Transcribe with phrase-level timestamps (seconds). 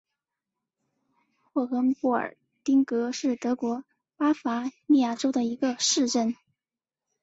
[1.43, 3.83] 霍亨波尔丁格是德国
[4.17, 6.35] 巴伐利亚州的一个市镇。